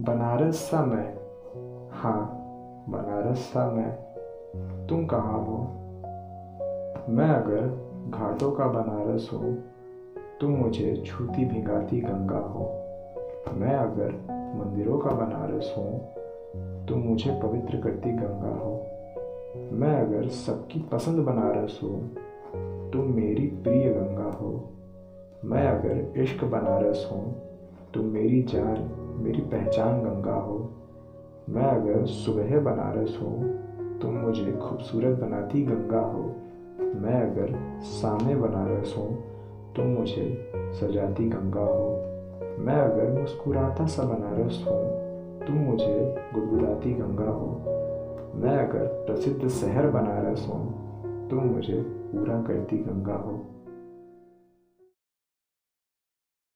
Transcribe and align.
बनारस 0.00 0.56
सा 0.56 0.84
मैं 0.84 1.04
हाँ 1.92 2.20
बनारस 2.88 3.38
सा 3.38 3.70
मैं 3.70 3.90
तुम 4.86 5.06
कहाँ 5.06 5.38
हो? 5.44 5.58
मैं 7.08 7.28
अगर 7.28 7.66
घाटों 8.10 8.50
का 8.52 8.66
बनारस 8.66 9.30
हो 9.32 9.38
तुम 10.40 10.50
मुझे 10.50 11.02
छूती 11.06 11.44
भिगाती 11.44 12.00
गंगा 12.00 12.38
हो। 12.38 12.64
मैं 13.54 13.76
अगर 13.76 14.10
मंदिरों 14.58 14.98
का 14.98 15.10
बनारस 15.10 15.74
हूँ 15.78 16.00
तुम 16.86 16.98
मुझे 16.98 17.30
पवित्र 17.30 17.80
करती 17.80 18.12
गंगा 18.12 18.54
हो। 18.64 18.74
मैं 19.72 19.94
अगर 20.06 20.28
सबकी 20.28 20.80
पसंद 20.80 21.18
बनारस 21.18 21.80
हूँ 21.82 22.14
तुम 22.90 23.14
मेरी 23.14 23.46
प्रिय 23.46 23.92
गंगा 23.92 24.30
हो। 24.30 24.70
मैं 25.44 25.66
अगर 25.68 26.20
इश्क 26.20 26.44
बनारस 26.44 27.08
हूँ 27.12 27.34
तुम 27.94 28.04
मेरी 28.04 28.42
जान 28.42 29.03
मेरी 29.22 29.40
पहचान 29.40 30.02
गंगा 30.02 30.34
हो, 30.34 30.58
मैं 31.48 31.64
अगर 31.64 32.04
सुबह 32.06 32.60
बनारस 32.60 33.18
हूँ 33.22 33.52
तुम 33.98 34.14
मुझे 34.14 34.52
खूबसूरत 34.52 35.18
बनाती 35.18 35.62
गंगा 35.62 36.00
हो। 36.00 36.22
मैं 37.00 37.20
अगर 37.22 37.54
सामने 37.82 38.34
बनारस 38.36 38.94
हूँ 38.98 39.08
तुम 39.76 39.86
मुझे 39.86 40.50
सजाती 40.72 41.28
गंगा 41.28 41.60
हो। 41.60 41.88
मैं 42.58 42.76
अगर 42.76 43.20
मुस्कुराता 43.20 43.86
सा 43.86 44.02
बनारस 44.02 44.64
हूँ 44.68 44.82
तुम 45.46 45.56
मुझे 45.56 46.14
गुदगुदाती 46.34 46.92
गंगा 46.94 47.30
हो। 47.30 47.46
मैं 48.34 48.56
अगर 48.58 48.86
प्रसिद्ध 49.06 49.48
शहर 49.48 49.86
बनारस 49.90 50.46
हूँ 50.48 51.28
तुम 51.30 51.44
मुझे 51.44 51.82
पूरा 51.82 52.42
करती 52.42 52.76
गंगा 52.76 53.14
हो। 53.14 53.32